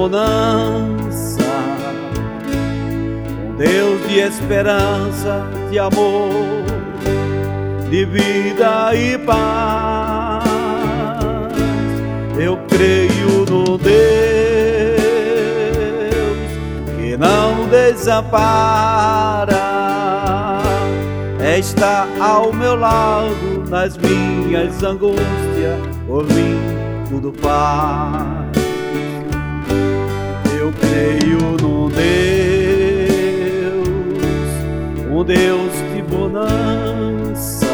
[0.00, 1.44] bonança,
[3.44, 6.64] um Deus de esperança, de amor,
[7.90, 10.42] de vida e paz.
[12.38, 13.90] Eu creio no Deus
[16.96, 19.60] que não desampara,
[21.58, 26.58] está ao meu lado nas minhas angústias, por mim
[27.10, 28.69] tudo faz
[30.70, 32.08] eu creio no Deus,
[35.10, 37.66] um Deus de bonança,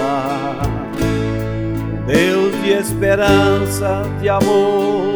[1.92, 5.14] um Deus de esperança, de amor,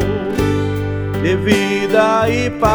[1.23, 2.71] de vida e paz.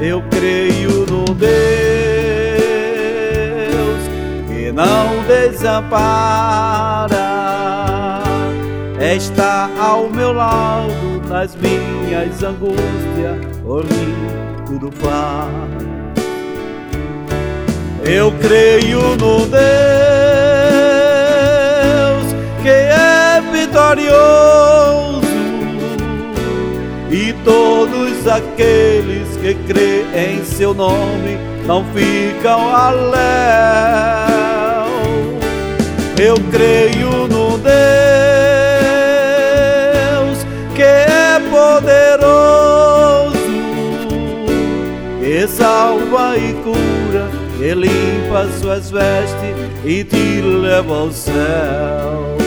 [0.00, 1.48] Eu creio no Deus
[4.48, 6.57] que não desampara,
[9.00, 13.84] está ao meu lado nas minhas angústias, por
[14.66, 15.88] tudo faz.
[18.04, 19.58] Eu creio no Deus
[22.62, 25.20] que é vitorioso
[27.10, 33.18] e todos aqueles que creem em seu nome não ficam além.
[36.18, 38.07] Eu creio no Deus
[47.68, 52.37] cura, e limpa suas vestes e te leva ao céu.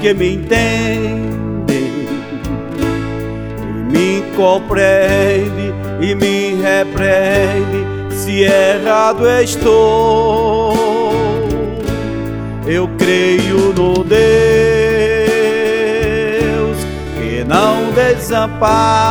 [0.00, 1.74] Que me entende,
[2.78, 10.74] e me compreende e me repreende se errado estou.
[12.66, 14.18] Eu creio no Deus
[17.18, 19.10] que não desampara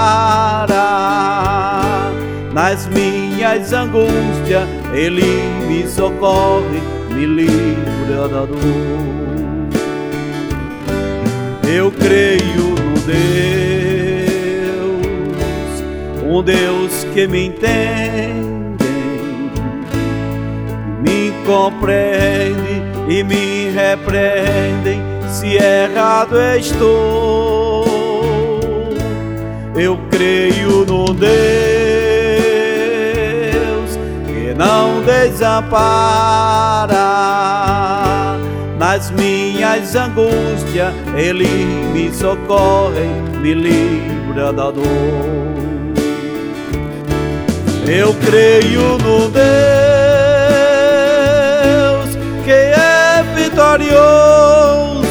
[2.54, 5.24] nas minhas angústias, Ele
[5.68, 6.82] me socorre,
[7.14, 9.29] me livra da dor.
[11.72, 13.30] Eu creio no Deus,
[16.26, 18.84] um Deus que me entende,
[21.00, 25.00] me compreende e me repreende
[25.30, 27.86] se errado estou.
[29.76, 31.30] Eu creio no Deus
[34.26, 36.00] que não desampara
[38.80, 39.39] nas minhas
[39.96, 41.48] angústias, Ele
[41.94, 43.06] me socorre,
[43.40, 44.84] me livra da dor.
[47.88, 49.40] Eu creio no Deus
[52.44, 55.04] que é vitorioso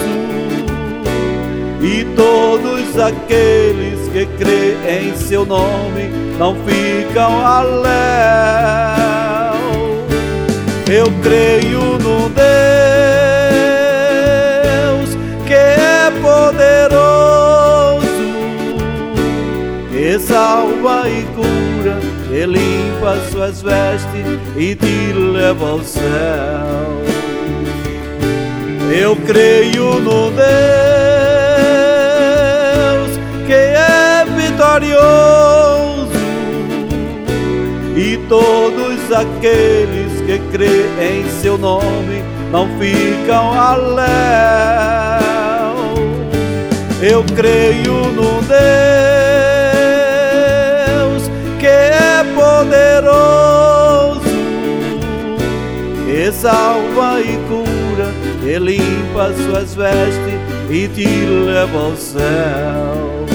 [1.80, 7.88] e todos aqueles que creem em seu nome não ficam além.
[10.88, 12.97] Eu creio no Deus
[20.78, 21.98] salva e cura,
[22.30, 26.02] e limpa suas vestes e te leva ao céu.
[28.90, 30.38] Eu creio no Deus
[33.46, 34.98] que é vitorioso
[37.96, 44.08] e todos aqueles que creem em seu nome não ficam além.
[47.00, 48.87] Eu creio no Deus
[56.40, 58.12] salva e cura,
[58.44, 60.38] e limpa suas vestes
[60.70, 61.06] e te
[61.44, 63.26] leva ao céu.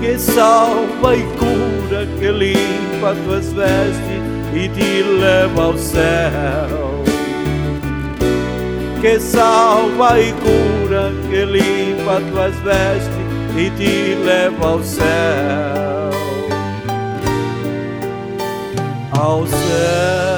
[0.00, 4.22] Que salva e cura, que limpa tuas vestes
[4.54, 7.02] e te leva ao céu.
[9.00, 16.10] Que salva e cura, que limpa tuas vestes e te leva ao céu.
[19.12, 20.37] Ao céu.